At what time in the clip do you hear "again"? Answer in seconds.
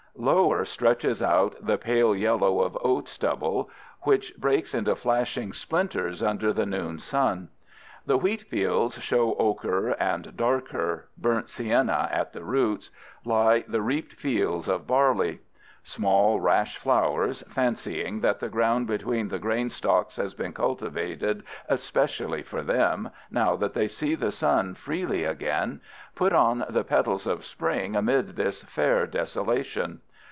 25.23-25.81